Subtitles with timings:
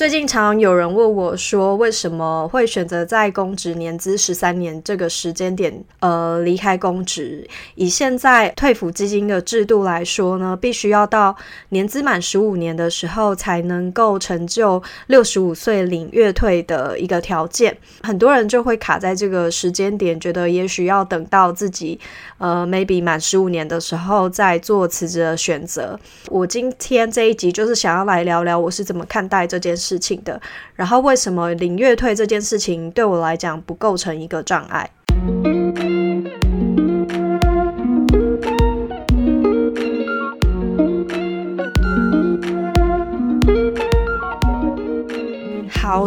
[0.00, 7.46] 最近常有人问我说，为什么会选择在公职年资十三年这个时间点，呃，离开公职？
[7.74, 11.36] 以现在退抚基金的制度来说呢，必须要到
[11.68, 17.76] 年资满十五年的时候，才能够成就六十五岁领月退的一个条件。
[18.02, 22.00] 很多人就会卡在这个时间点，觉得也许要等到自己，
[22.38, 26.00] 呃，maybe 满十五年的时候再做辞职的选择。
[26.28, 29.89] 我今天这一集就是想要来聊聊我是怎么看待这件事。
[29.90, 30.40] 事情的，
[30.76, 34.88] 然后为什么领月退这件事情对我来讲不构成一个障碍？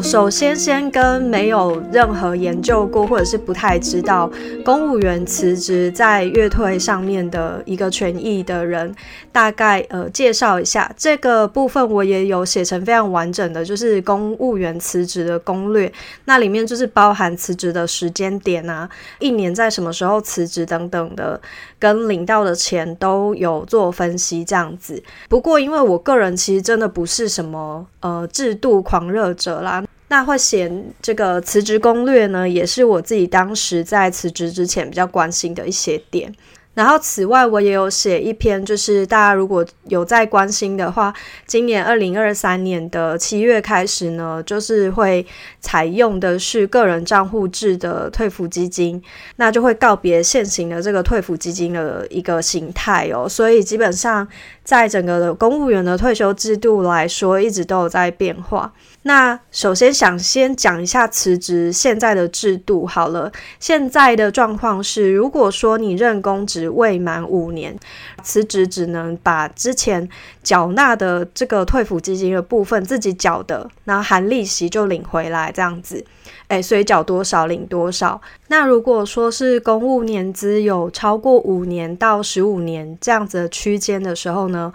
[0.03, 4.29] 首先先跟没有任何研究过或者是不太知道
[4.63, 8.93] 公务员辞职在月退上面的一个权益的人，
[9.31, 15.91] 大概呃介绍一下这个部分，我也有写成非常完整的，就是公务员辞职的攻略，
[16.25, 18.87] 那里面就是包含辞职的时间点啊，
[19.19, 21.39] 一年在什么时候辞职等等的，
[21.79, 25.01] 跟领到的钱都有做分析这样子。
[25.29, 29.83] 不过因为我个人其实真的不是什么呃制度狂热者啦。
[30.13, 36.31] 那会写这个辞职攻略呢，也是我自己当时在辞职之前比较关心的一些点。
[36.75, 41.13] 然后，此外，我也有写一篇，就是大家如果有在关心的话，
[41.47, 45.25] 今年二零二三年的七月开始呢，就是会
[45.59, 49.01] 采用的是个人账户制的退服基金，
[49.35, 53.29] 那就会告别现行的这个退服基金的一个形态哦。
[53.29, 54.27] 所以，基本上
[54.63, 58.71] 在整个的公务员的退休制度来说，一直都有在变化。
[59.05, 63.29] 那首先想先讲一下辞职现在的制度好了。
[63.59, 67.77] 现在的状况是，如果说你任公职未满五年，
[68.23, 70.07] 辞职只能把之前
[70.41, 76.05] 缴纳的这个退抚基金的部分自己缴的，然后含利息就领回来这样子。
[76.47, 78.21] 诶，所以缴多少领多少。
[78.47, 84.52] 那如果说是公务年资有超过五年到十五年这样子的区间的时候？
[84.53, 84.71] 呢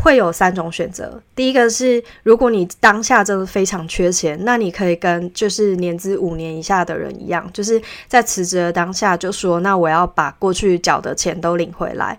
[0.00, 1.20] 会有三种选择。
[1.34, 12.16] 第一个是，如果你当下真的非常缺钱，那你可以跟就是年资五年以下的人一样，就是在辞职的当下就说，那我要把过去缴的钱都领回来。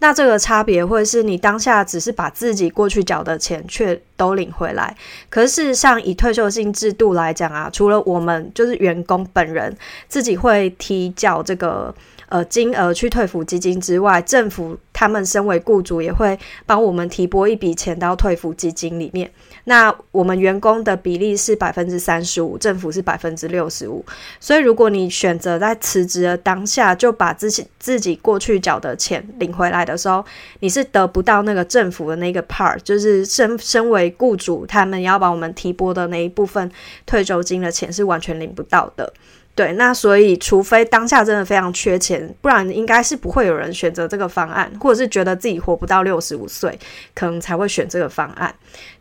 [0.00, 4.96] 那这个差别会是你当下只是把自己过去缴的钱却都领回来，
[5.28, 9.76] 可是事实上以退休金制度来讲啊，除了我们就是员工本人
[10.08, 11.94] 自己会提缴这个。
[12.30, 19.28] 呃，金额去退抚基金之外，政府他们身为雇主也会帮我们提拨一笔钱到退抚基金里面。
[19.64, 24.04] 那我们员工的比例是百分之三十五，政府是百分之六十五。
[24.38, 30.24] 所以，如果你选择在辞职的当下就把自己自己过去缴的钱领回来的时候，
[30.60, 36.70] 你是得不到那个政府的那个 part，就是身身为雇主他们要帮我们提拨的那一部分
[37.06, 39.12] 退休金的钱是完全领不到的。
[39.54, 46.78] 对，那所以除非当下真的非常缺钱，不然应该是不会有人选择这个方案，或者是觉得自己活不到六十五岁，
[47.14, 48.54] 可能才会选这个方案。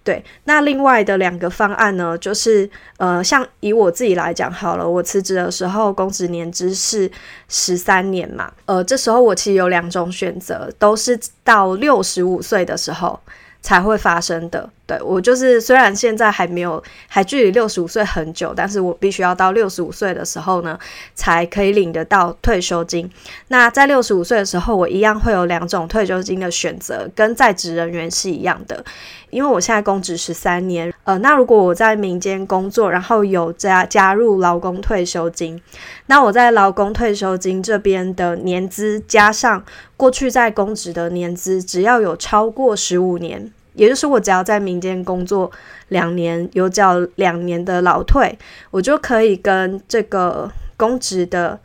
[0.04, 7.10] 对，那另外的两个方案呢，就是呃，像以我自己来讲好了，我辞职的时候公职年资是
[7.48, 13.20] 十三年嘛，呃，这时候我其实有两种选择，都是到六十五岁的时候。
[13.62, 14.70] 才会发生的。
[14.90, 20.80] 对我就是，虽然现在还没有，还距离六十五岁很久，但是我必须要到六十五岁的时候呢，
[21.14, 23.08] 才可以领得到退休金。
[23.50, 28.84] 那在六十五岁的时候，我一样会有两种退休金的选择，跟在职人员是一样的。
[29.30, 35.62] 因为我现在公职十三年，呃，那如果我在民间工作，然后有加加入劳工退休金，
[36.08, 39.64] 那我在劳工退休金这边的年资加上
[39.96, 43.52] 过去在公职的年资，只要有超过十五年。
[43.80, 45.50] 也就是我只要在民间工作
[45.88, 48.38] 两年，有缴两年的老退，
[48.72, 51.58] 我就可以跟这个公职的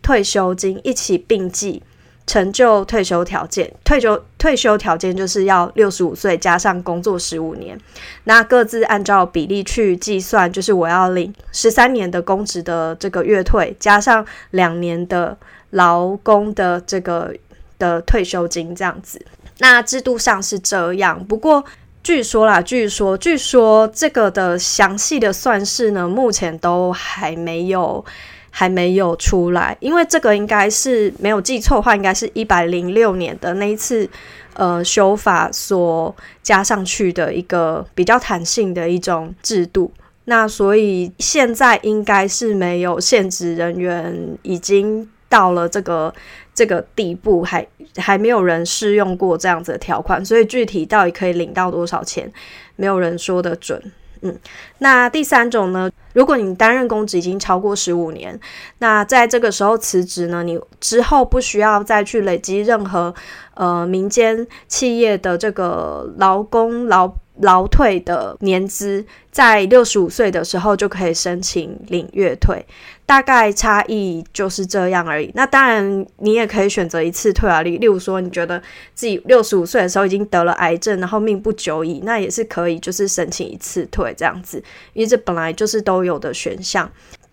[0.00, 1.82] 退休金一起并计，
[2.24, 3.72] 成就退休条件。
[3.84, 7.76] 退休退休条件就是要六十五岁加上工作十五年，
[8.24, 15.36] 那各自按照比例去计算，就是我要领十三年的公职的这个月退，加上两年的
[15.70, 17.34] 劳工的这个
[17.76, 19.20] 的退休金，这样子。
[19.58, 21.64] 那制度上是这样，不过
[22.02, 28.04] 据说啦，据说，据说这个的详细的算式呢，目前都还没有，
[28.50, 29.76] 还没有出来。
[29.80, 34.08] 因为这个应该是没有记错的话，应该是一百零六年的那一次
[34.54, 39.90] 呃修法所加上去的一个比较弹性的一种制度。
[40.26, 46.14] 那所以现在应该是没有现职人员已经到了这个。
[46.56, 47.64] 这个地步还
[47.96, 52.32] 还没有人试用过这样子的条款，所以具体到底可以领到多少钱，
[52.74, 53.80] 没有人说得准。
[54.22, 54.34] 嗯，
[54.78, 55.90] 那第三种呢？
[56.14, 58.40] 如果你担任公职已经超过十五年，
[58.78, 63.14] 那在这个时候辞职呢，你之后不需要再去累积任何
[63.54, 67.12] 呃民间企业的这个劳工劳。
[67.40, 72.64] 劳退的年资在六十五岁的时候就可以申请领月退，
[73.04, 75.30] 大概差异就是这样而已。
[75.34, 77.62] 那当然，你也可以选择一次退啊。
[77.62, 78.58] 例例如说，你觉得
[78.94, 84.62] 自己六十五岁的时候已经得了癌症，然后命不久矣，那也是可以，就是申请一次退这样子，
[84.94, 86.90] 因为这本来就是都有的选项。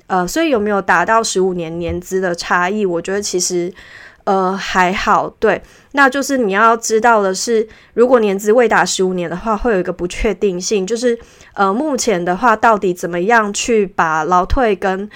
[0.07, 2.85] 呃，所以有没有达到十五年年资的差异？
[2.85, 3.73] 我觉得其实。
[4.25, 5.61] 呃，还好，对，
[5.91, 11.17] 那就是你要知道的是，如果年资未达十五年的话，会有一个不确定性，就是
[11.53, 15.09] 呃，目前的话，到底怎么样去把劳退跟。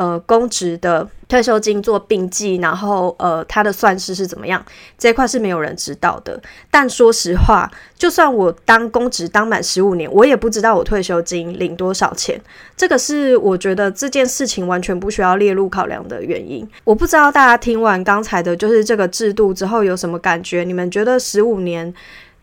[0.00, 4.64] 呃，公职的退休金做并计，然后呃，它的算式是怎么样？
[4.96, 6.40] 这一块是没有人知道的。
[6.70, 12.40] 但说实话，就算我当公职当满十五年，我也不知道我退休金领多少钱。
[12.74, 16.66] 这个是我觉得这件事情完全不需要列入考量的原因。
[16.82, 20.64] 我不知道大家听完刚才的就是这个制度之后有什么感觉？
[20.64, 21.92] 你们觉得十五年？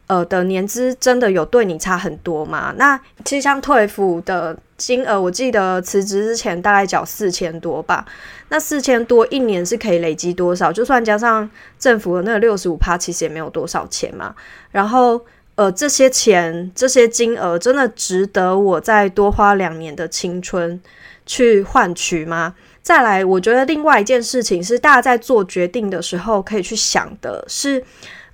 [0.09, 2.73] 呃的年资真的有对你差很多吗？
[2.77, 8.05] 那其实像退服的金额，我记得辞职之前大概缴四千多吧。
[8.49, 10.71] 那四千多一年是可以累积多少？
[10.71, 14.35] 就算加上政府的那个六十五趴，其实也没有多少钱嘛。
[14.71, 15.19] 然后
[15.55, 20.79] 呃，这些钱这些金额真的值得我再多花两年的青春
[21.25, 22.53] 去换取吗？
[22.81, 27.83] 再来，我觉得另外一件事情是，大家在做决定的时候可以去想的是，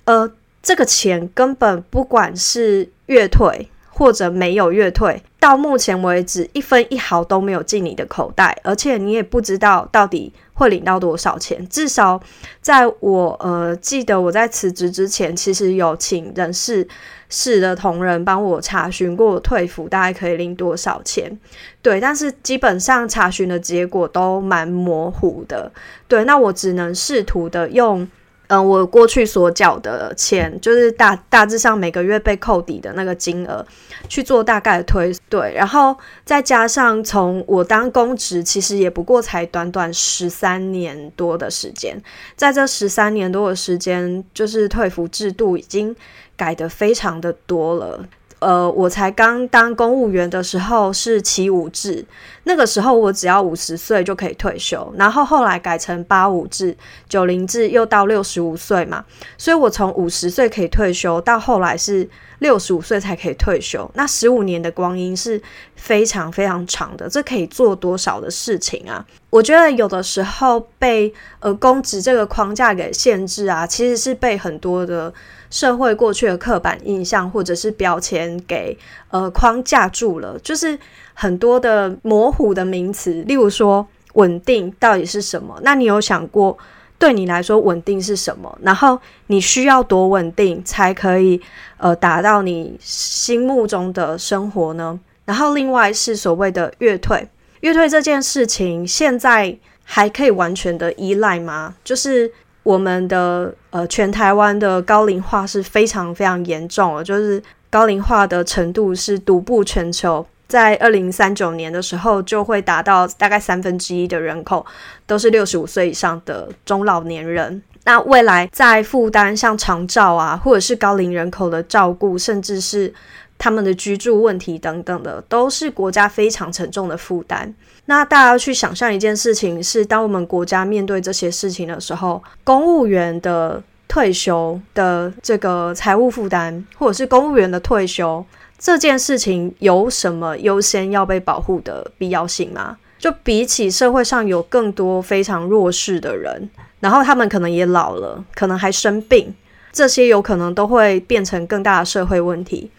[0.04, 0.30] 呃。
[0.66, 11.68] 这个钱根本不管是月退或者没有月退，到目前为止一分一毫都没有进你的口袋，而且你也不知道到底会领到多少钱。
[11.68, 12.18] 至少
[12.62, 16.88] 在我呃记得我在辞职之前，其实有请人事
[17.28, 21.38] 室的同仁帮我查询过退服大概可以领多少钱。
[21.82, 25.70] 对，但是基本上查询的结果都蛮模糊的。
[26.08, 28.08] 对，那我只能试图的用。
[28.48, 33.66] 嗯，我过去所缴的钱，就是大大致上每个月被扣抵的那个金额，
[34.08, 35.96] 去做大概的推对，然后
[36.26, 42.00] 再加上从我当公职，其实也不过才短短十三年多的时间，
[42.36, 45.96] 在这十三年多的时间，就是退服制度已经
[46.36, 48.04] 改得非常的多了。
[48.44, 52.04] 呃，我才刚当公务员的时候是七五制，
[52.42, 56.76] 那个时候我只要五十岁就可以退休，然后后来改成八五制、
[57.08, 59.02] 九零制，又到六十五岁嘛，
[59.38, 62.06] 所以我从五十岁可以退休，到后来是
[62.40, 65.40] 六十五岁才可以退休，那十五年的光阴是
[65.74, 69.02] 非常非常长的，这可以做多少的事情啊？
[69.30, 71.10] 我觉得有的时候被
[71.40, 75.14] 呃公职这个框架给限制啊，其实是被很多的。
[75.54, 78.76] 社会过去的刻板印象或者是标签给
[79.10, 80.76] 呃框架住了，就是
[81.14, 85.56] 很多的模糊的名词，例如说稳定到底是什么？
[85.62, 86.58] 那你有想过
[86.98, 88.58] 对你来说稳定是什么？
[88.62, 88.98] 然后
[89.28, 91.40] 你需要多稳定才可以
[91.76, 94.98] 呃达到你心目中的生活呢？
[95.24, 97.28] 然后另外是所谓的月退，
[97.60, 101.76] 月退这件事情现在还可以完全的依赖吗？
[101.84, 102.32] 就是。
[102.64, 107.40] 我们的呃，全台湾的高龄化是非常非常严重的，就是
[107.70, 114.64] 高龄化的程度是独步全球，在二零三九年的时候就会达到大概三分之一的人口
[115.06, 117.62] 都是六十五岁以上的中老年人。
[117.84, 122.90] 那未来在负担像长照啊，或者是高龄人口的照顾，甚至是
[123.38, 127.54] 他们的居住问题等等的，都是国家非常沉重的负担。
[127.86, 138.24] 那大家要去想象一件事情，是当我们国家面对这些事情的时候，公务员的退休的这个财务负担，或者是公务员的退休
[138.58, 142.78] 这件事情，有什么优先要被保护的必要性吗？
[142.98, 146.48] 就比起社会上有更多非常弱势的人，
[146.80, 149.34] 然后他们可能也老了，可能还生病，
[149.70, 152.70] 这些有可能都会变成更大的社会问题。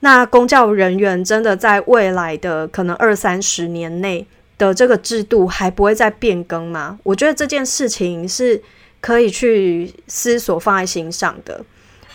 [0.00, 4.26] 那公教人员真的在未来的可能二三十年内。
[4.60, 6.98] 的这个制度还不会再变更吗？
[7.02, 8.62] 我觉得这件事情是
[9.00, 11.64] 可以去思索放在心上的。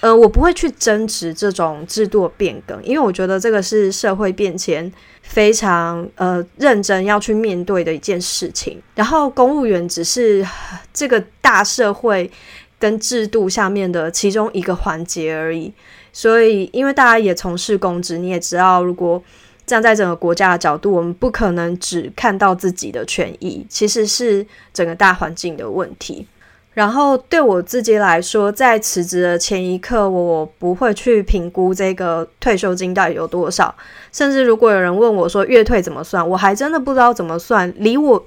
[0.02, 8.80] 呃，我不会去争执这种制度的变更，因为我觉得这个是社会变迁非常呃认真要去面对的一件事情。
[8.94, 10.46] 然后公务员只是
[10.94, 12.30] 这个大社会
[12.78, 15.74] 跟制度下面的其中一个环节而已。
[16.18, 19.22] 所以，因为大家也从事公职，你也知道，如果
[19.66, 26.26] 站在整个国家的角度，我们不可能只看到自己的权益，其实是整个大环境的问题。
[26.74, 33.76] 然后对我自己来说，在辞职的前一刻，我不会去评估这个退休金到底有多少。
[34.14, 37.74] 甚至如果有人问我说月退怎么算，我还真的不知道怎么算。
[37.76, 38.26] 离我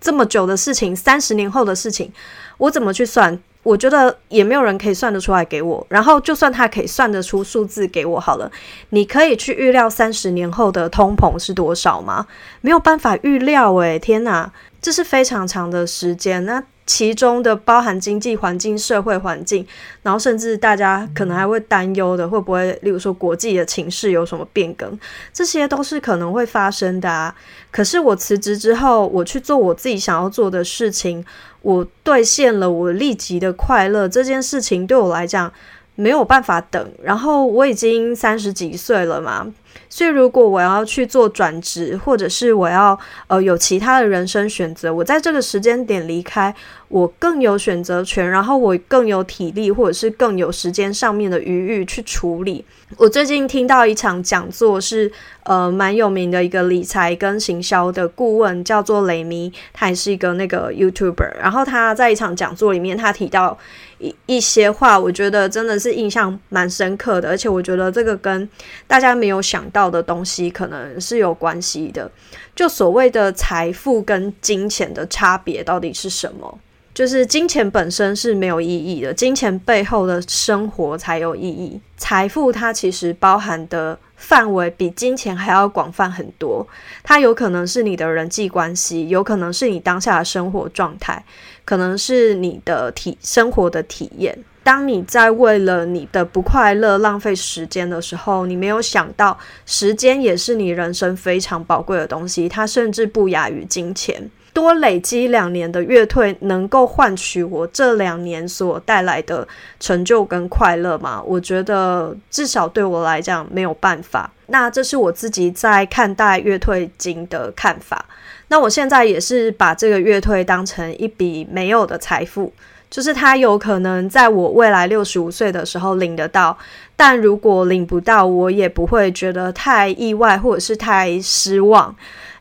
[0.00, 2.12] 这么久的事情，三十年后的事情，
[2.56, 3.38] 我怎么去算？
[3.62, 5.86] 我觉得也没有人可以算得出来给我。
[5.90, 8.50] 然后就算他可以算得出数字给我好了，
[8.90, 12.26] 你可以去预料三十年后的通膨是多少吗？
[12.60, 16.44] 没有办法预料诶，天哪，这是非常长的时间。
[16.44, 19.66] 那其中的包含经济环境、社会环境，
[20.02, 24.98] 然后甚至大家可能还会担忧的，会不会，例如说国际的情势有什么变更，
[25.30, 27.34] 这些都是可能会发生的啊。
[27.70, 31.22] 可是我辞职之后，我去做我自己想要做的事情，
[31.62, 35.52] 我兑现了我立即的快乐，这件事情对我来讲
[35.98, 36.92] 没有办法等。
[37.02, 39.52] 然后我已经三十几岁了嘛。
[39.90, 46.54] 所以，如果我要去做转职，或者是我要呃有其他的人生选择，我在这个时间点离开，
[46.88, 52.62] 我更有选择权，然后我更有体力，或者是更有时间上面的余裕去处理。
[52.98, 55.10] 我最近听到一场讲座，是
[55.44, 61.38] 呃蛮有名的一个理财跟行销的顾问，叫做雷米，他也是一个那个 YouTuber。
[61.40, 63.56] 然后他在一场讲座里面，他提到
[63.98, 68.48] 一一些话，我觉得真的是印象蛮深刻的，而且我觉得这个跟
[68.86, 72.10] 大家没有想到的东西可能是有关系的。
[72.54, 76.58] 就所谓的财富跟金钱的差别到底是什么？
[76.98, 81.80] 就是金钱本身是没有意义的，金钱背后的生活才有意义。
[81.96, 86.66] 财富它其实包含的范围比金钱还要广泛很多，
[87.04, 91.24] 它有可能是你的人际关系，有可能是你当下的生活状态，
[91.64, 94.36] 可能是你的体生活的体验。
[94.64, 104.28] 当你在为了你的不快乐浪费时间的时候，你没有想到，时间也是你人生非常宝贵的东西，它甚至不亚于金钱。
[104.52, 109.46] 多累积两年的月退，能够换取我这两年所带来的
[109.78, 111.22] 成就跟快乐吗？
[111.24, 114.30] 我觉得至少对我来讲没有办法。
[114.46, 118.04] 那这是我自己在看待月退金的看法。
[118.48, 122.50] 那我现在也是把这个月退当成一笔没有的财富，
[122.90, 126.56] 就是他有可能在我未来六十五岁的时候领得到，
[126.96, 131.94] 但如果领不到，我也不会觉得太意外或者是太失望。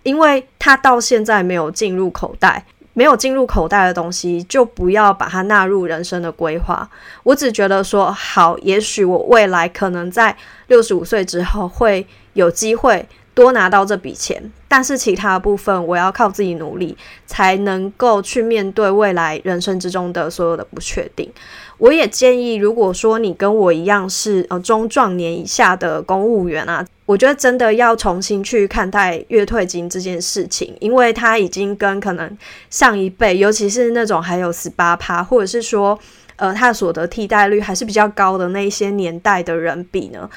[0.04, 2.64] 因为他到现在没有进入口袋，
[2.94, 6.90] 没有进入口袋的东西，就不要把它纳入人生的规划。
[7.24, 10.34] 我只觉得说，好，也许我未来可能在
[10.68, 13.06] 六十五岁之后会有机会
[13.38, 21.32] 多拿到这笔钱，但是其他部分我要靠自己努力，才能够去面对未来人生之中的所有的不确定。
[21.78, 32.36] 我也建议，如果说你跟我一样是呃中壮年以下的公务员啊，我觉得真的要重新去看待月退金这件事情，因为它已经跟可能
[32.72, 36.00] 上一辈，尤其是那种还有十八趴，或者是说
[36.38, 40.28] 呃他的所得替代率还是比较高的那一些年代的人比呢，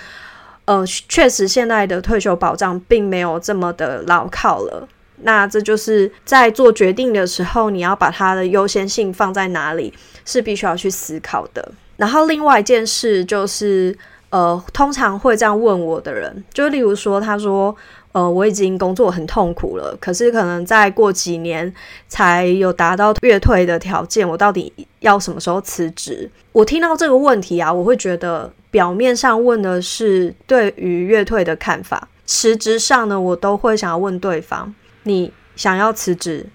[0.70, 4.86] 呃，确实现在的退休保障并没有这么的牢靠了。
[5.22, 9.92] 那这就是在做决定的时候，你要把它的优先性放在哪里，
[10.24, 11.72] 是必须要去思考的。
[11.96, 13.98] 然后另外一件事就是，
[14.28, 17.74] 呃，通常会这样问我的人，就例如说，他说，
[18.12, 21.72] 呃，我已经工作很痛苦了，可是可能再过几年
[22.08, 26.28] 才有达到月退的条件，我到底要什么时候辞职？
[26.52, 34.74] 我听到这个问题啊，我会觉得表面上问的是对于月退的看法，实质上呢，我都会想要问对方。
[35.04, 36.46] 你想要辞职，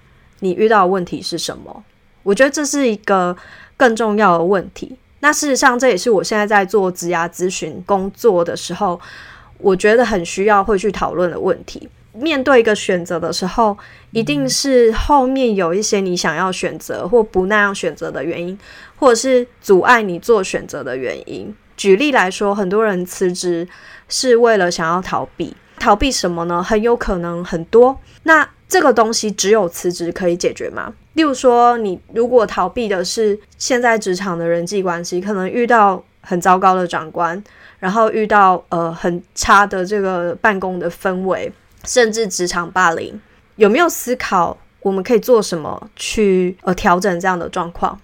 [0.42, 1.84] 你遇到的问题是什么？
[2.24, 3.36] 我觉得这是一个
[3.78, 4.98] 更重要的问题。
[5.22, 9.00] 那事实上，这也是我现在在做职涯咨询工作的时候，
[9.58, 11.90] 我觉得很需要会去讨论的问题。
[12.14, 13.78] 面对一个选择的时候，
[14.12, 18.58] 一定是后面有一些你想要选择或不那样选择的原因，
[18.96, 21.54] 或者是阻碍你做选择的原因。
[21.76, 23.68] 举例来说，很多人辞职
[24.08, 25.54] 是为了想要逃避。
[25.78, 26.64] 逃避什么呢？
[26.64, 28.00] 很有可能很多。
[28.24, 30.94] 那这个东西只有辞职可以解决吗？
[31.14, 37.44] 例如说，你如果逃避的是现在职场的人际关系，可能遇到很糟糕的长官，
[37.80, 41.52] 然后遇到呃很差的这个办公的氛围，
[41.86, 43.20] 甚至职场霸凌，
[43.56, 48.00] 有没有思考我们可以做什么去呃调整这样的状况？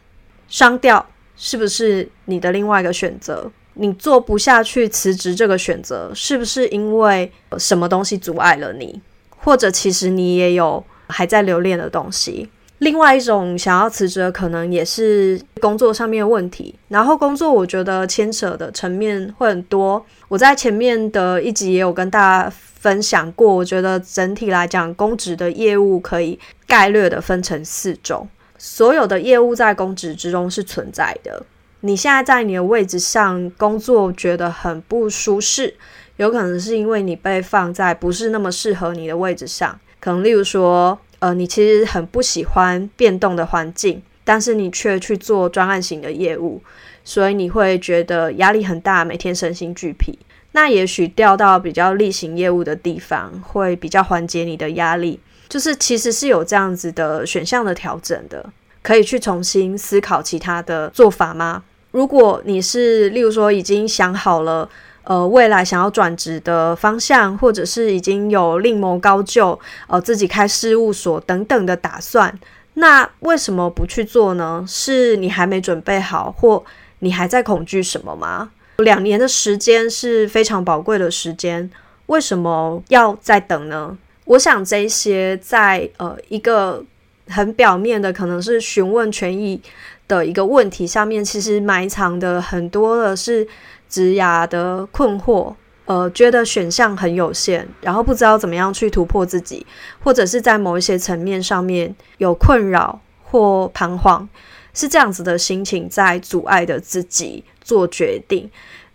[0.47, 3.49] 商调是不是你的另外一个选择？
[3.75, 9.01] 你做不下去辞职这个选择，是不是因为什么东西阻碍了你？
[9.37, 12.49] 或者其实你也有还在留恋的东西？
[12.81, 16.73] 另外一种想要辞职的可能也是工作上面的问题。
[16.87, 20.03] 然后工作我觉得牵扯的层面会很多。
[20.27, 28.27] 我在前面的一集也有跟大家分享过，我觉得整体来讲，公职的业务可以概略的分成四种。
[28.57, 31.43] 所有的业务在公职之中是存在的。
[31.81, 35.75] 你现在在你的位置上工作，觉得很不舒适，
[36.17, 39.79] 有可能是因为你被放在不是那么适合你的位置上。
[39.99, 46.61] 可能例如说，呃，你其实很不喜欢变动的环境，但是你却去做专案型的业务，
[47.03, 50.17] 所以你会觉得压力很大，每天身心俱疲。
[50.53, 55.19] 那也许调到比较例行业务的地方，会比较缓解你的压力。
[55.47, 58.43] 就是其实是有这样子的选项的调整的，
[58.81, 61.63] 可以去重新思考其他的做法吗？
[61.91, 64.67] 如果你是例如说已经想好了，
[65.03, 72.37] 呃，未来想要转职的方向，或者是已经有另谋高就，呃，自己开事务所等等的打算，
[72.75, 74.63] 那为什么不去做呢？
[74.67, 76.63] 是你还没准备好，或
[76.99, 78.51] 你还在恐惧什么吗？
[78.77, 81.69] 两年的时间是非常宝贵的时间，
[82.05, 83.97] 为什么要再等呢？
[84.25, 86.83] 我想这些在呃一个
[87.31, 89.61] 很表面的，可能是询问权益
[90.07, 93.47] 的一个问题下面，其实埋藏的很多的是
[93.89, 95.53] 职涯的困惑，
[95.85, 99.65] 呃，觉得选项很有限，然后不知道怎么样去突破自己，
[100.03, 104.27] 或者是在某一些层面上面有困扰或彷徨，
[104.73, 108.49] 是这样子的心情在阻碍的自己做决定。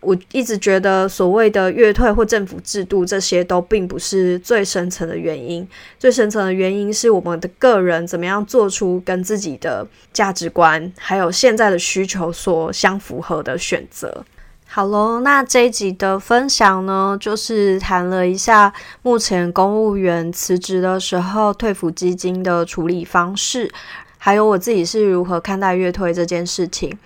[0.07, 5.67] 我一直觉得，所谓的月退或政府制度，这些都并不是最深层的原因。
[5.99, 14.25] 最深层的原因是我们的个人怎么样做出跟自己的价值观还有现在的需求所相符合的选择。
[14.69, 18.73] 好喽，那这一集的分享呢，就是谈了一下
[19.03, 23.71] 目前公务员辞职的时候退抚基金的处理方式，
[24.19, 26.97] 还有我自己是如何看待月退这件事情。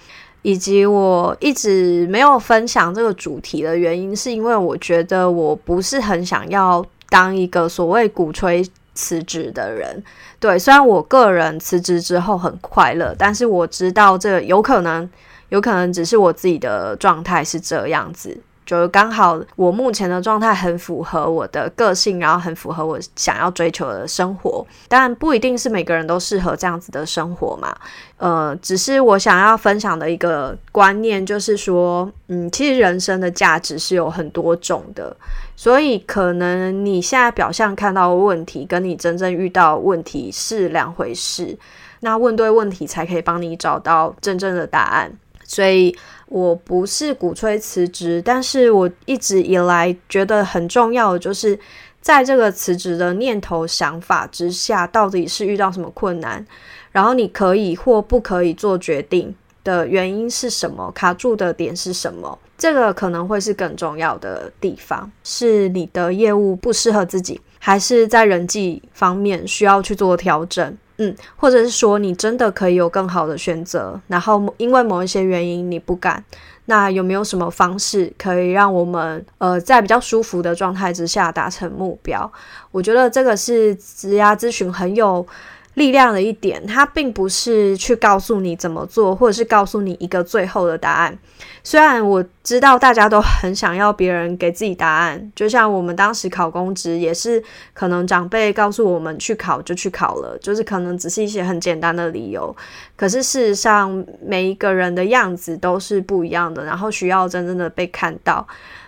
[0.43, 10.03] 以及我一直没有分享这个主题的原因，是因为我觉得我不是很想要当一个所谓鼓吹辞职的人。
[10.39, 15.09] 对，虽然我个人辞职之后很快乐，但是我知道这有可能，
[15.51, 18.41] 有可能只是我自己的状态是这样子。
[18.71, 27.77] 就是刚好我目前的状态很符合我的个性，然后很符合我想要追求的生活，但不一定是每个人都适合这样子的生活嘛。
[28.19, 35.17] 呃，只是我想要分享的一个观念就是说，嗯，其实人生的价值是有很多种的，
[35.57, 41.59] 所以可能你现在表象看到的问题，跟你真正遇到问题是两回事。
[42.03, 45.11] 那问对问题，才可以帮你找到真正的答案。
[45.51, 45.93] 所以。
[46.31, 51.59] 我不是鼓吹辞职，但是我一直以来觉得很重要的就是，
[52.01, 56.47] 在这个辞职的念头想法之下，到底是遇到什么困难，
[56.93, 59.35] 然后你可以或不可以做决定
[59.65, 70.79] 的原因是什么，卡住的点是什么，这个可能会是更重要的地方，是你的业务不适合自己，还是在人际方面需要去做调整。
[71.01, 76.23] 嗯，或者是说你真的可以有更好的选择，然后因为某一些原因你不敢，
[76.67, 82.31] 那有没有什么方式可以让我们呃在比较舒服的状态之下达成目标？
[82.71, 85.27] 我觉得这个是职涯咨询很有。
[85.75, 91.17] 力量的一点，它并不是去告诉你怎么做，或者是告诉你一个最后的答案。
[91.63, 102.55] 虽然我知道大家都很想要别人给自己答案，就像我们当时考公职，也是可能长辈告诉我们去考就去考了，就是可能只是一些很简单的理由。
[102.97, 108.47] 可是事实上，每一个人的样子都是不一样的，然后需要真正的被看到。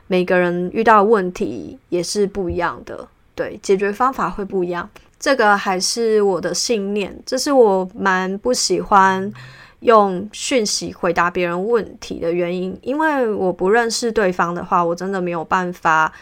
[0.09, 4.88] 每个人遇到问题也是不一样的，对，解决方法会不一样。
[5.22, 9.32] 这个还是我的信念，这是我蛮不喜欢
[9.78, 16.12] 用讯息回答别人问题的原因，因为我不认识对方的话，我真的没有办法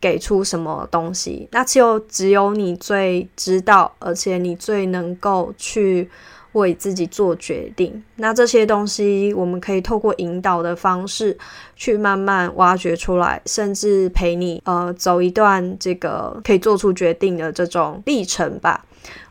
[0.00, 1.46] 给出什么东西。
[1.52, 6.10] 那就只有你最知道，而且你最能够去。
[6.52, 11.36] 为自己做决定，那这些东西我们可以透过引导的方式
[11.76, 18.84] 去慢慢挖掘出来，甚至陪你呃走一段这个可以做出决定的这种历程吧。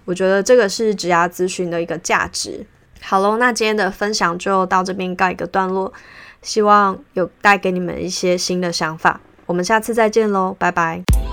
[0.06, 2.66] 我觉得这个是职涯咨询的一个价值。
[3.02, 5.92] 好喽，那今天的分享就到这边告一个段落，
[6.42, 9.20] 希望有带给你们一些新的想法。
[9.46, 11.27] 我们下次再见喽，拜拜。